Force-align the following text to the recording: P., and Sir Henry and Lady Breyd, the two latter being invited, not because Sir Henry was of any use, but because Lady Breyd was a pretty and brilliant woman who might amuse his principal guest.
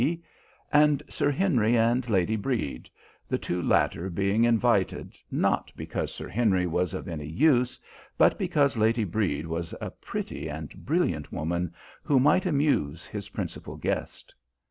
P., 0.01 0.23
and 0.73 1.03
Sir 1.09 1.29
Henry 1.29 1.77
and 1.77 2.09
Lady 2.09 2.35
Breyd, 2.35 2.89
the 3.27 3.37
two 3.37 3.61
latter 3.61 4.09
being 4.09 4.43
invited, 4.45 5.13
not 5.29 5.71
because 5.75 6.11
Sir 6.11 6.27
Henry 6.27 6.65
was 6.65 6.95
of 6.95 7.07
any 7.07 7.27
use, 7.27 7.79
but 8.17 8.39
because 8.39 8.75
Lady 8.77 9.03
Breyd 9.03 9.45
was 9.45 9.75
a 9.79 9.91
pretty 9.91 10.49
and 10.49 10.71
brilliant 10.87 11.31
woman 11.31 11.71
who 12.01 12.19
might 12.19 12.47
amuse 12.47 13.05
his 13.05 13.29
principal 13.29 13.77
guest. 13.77 14.33